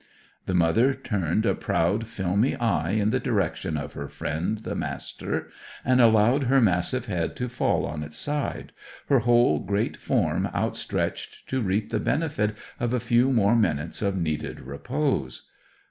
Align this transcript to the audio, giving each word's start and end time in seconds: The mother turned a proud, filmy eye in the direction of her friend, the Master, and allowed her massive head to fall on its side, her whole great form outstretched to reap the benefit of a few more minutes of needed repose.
The 0.47 0.55
mother 0.55 0.95
turned 0.95 1.45
a 1.45 1.53
proud, 1.53 2.07
filmy 2.07 2.55
eye 2.55 2.93
in 2.93 3.11
the 3.11 3.19
direction 3.19 3.77
of 3.77 3.93
her 3.93 4.07
friend, 4.07 4.57
the 4.57 4.73
Master, 4.73 5.51
and 5.85 6.01
allowed 6.01 6.45
her 6.45 6.59
massive 6.59 7.05
head 7.05 7.35
to 7.35 7.47
fall 7.47 7.85
on 7.85 8.01
its 8.01 8.17
side, 8.17 8.71
her 9.09 9.19
whole 9.19 9.59
great 9.59 9.95
form 9.97 10.47
outstretched 10.55 11.47
to 11.49 11.61
reap 11.61 11.91
the 11.91 11.99
benefit 11.99 12.55
of 12.79 12.93
a 12.93 12.99
few 12.99 13.31
more 13.31 13.55
minutes 13.55 14.01
of 14.01 14.17
needed 14.17 14.59
repose. 14.61 15.43